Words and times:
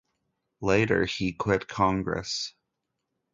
Later 0.61 1.05
he 1.05 1.31
quit 1.31 1.67
Congress. 1.67 2.55